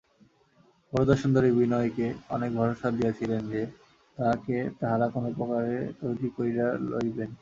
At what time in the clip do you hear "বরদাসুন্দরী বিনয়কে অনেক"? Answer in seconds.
0.93-2.51